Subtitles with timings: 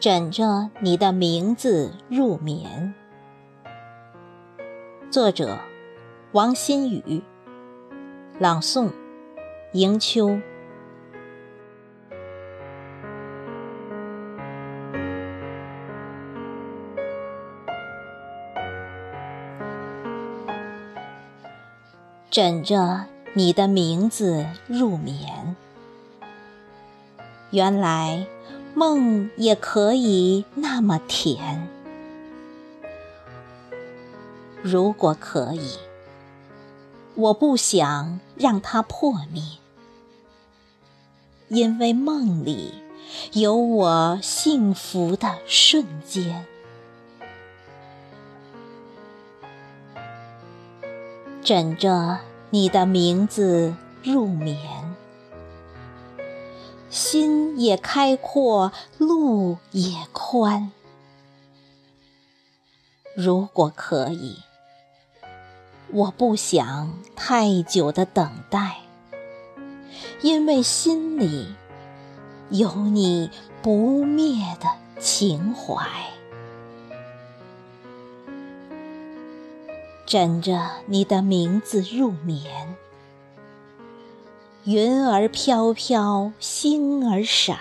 [0.00, 2.94] 枕着你的名字入眠。
[5.10, 5.58] 作者：
[6.32, 7.22] 王新宇。
[8.38, 8.90] 朗诵：
[9.72, 10.40] 迎秋。
[22.30, 23.04] 枕着
[23.34, 25.54] 你的名字入眠。
[27.50, 28.26] 原来
[28.74, 31.68] 梦也可以那么甜。
[34.62, 35.78] 如果可以，
[37.14, 39.42] 我不想让它破灭，
[41.48, 42.74] 因为梦里
[43.32, 46.46] 有我幸福的瞬间。
[51.42, 52.18] 枕着
[52.50, 53.74] 你的名字
[54.04, 54.89] 入眠。
[56.90, 60.72] 心也开阔，路也宽。
[63.14, 64.42] 如果可以，
[65.92, 68.78] 我不想太久的等待，
[70.20, 71.54] 因为心里
[72.48, 73.30] 有你
[73.62, 74.68] 不灭的
[75.00, 75.86] 情怀。
[80.06, 82.74] 枕着你的名字入眠。
[84.64, 87.58] 云儿飘飘，星儿闪。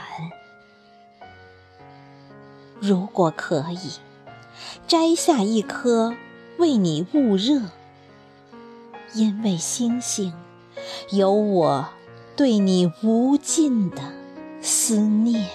[2.81, 3.91] 如果可以，
[4.85, 6.13] 摘下一颗
[6.57, 7.61] 为你捂热，
[9.13, 10.33] 因为星星
[11.11, 11.87] 有我
[12.35, 14.01] 对你无尽的
[14.61, 15.49] 思念。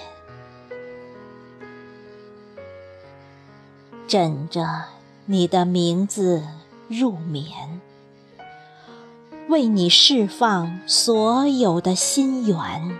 [4.07, 4.85] 枕着
[5.25, 6.43] 你的名字
[6.87, 7.81] 入眠。
[9.47, 12.97] 为你释放所有的心愿，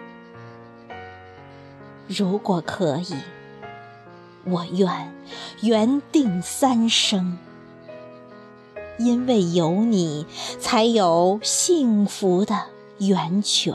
[2.08, 3.16] 如果可以，
[4.46, 5.12] 我愿
[5.62, 7.40] 缘定三生，
[9.00, 10.28] 因为有你，
[10.60, 12.66] 才有幸福的
[13.00, 13.74] 源泉。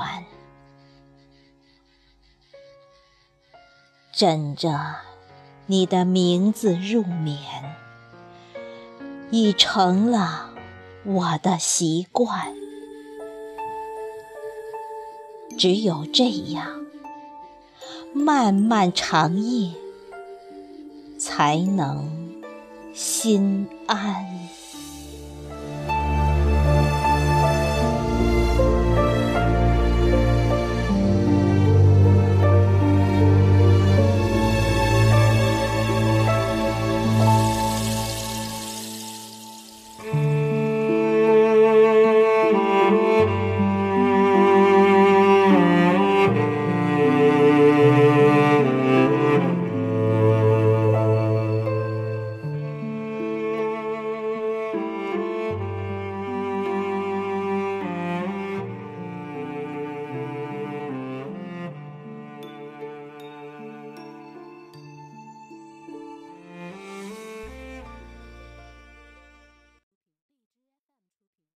[4.12, 4.96] 枕着
[5.66, 7.38] 你的名字入眠，
[9.32, 10.46] 已成了。
[11.02, 12.54] 我的习惯，
[15.60, 16.86] 只有这样，
[18.14, 19.74] 漫漫长夜
[21.18, 22.08] 才能
[22.94, 24.24] 心安。